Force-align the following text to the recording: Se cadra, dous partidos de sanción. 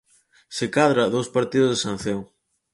Se 0.57 0.65
cadra, 0.75 1.11
dous 1.13 1.27
partidos 1.35 1.69
de 1.71 1.81
sanción. 1.85 2.19